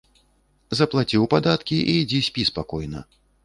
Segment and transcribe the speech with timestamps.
[0.79, 3.09] Заплаціў падаткі і ідзі спі спакойна.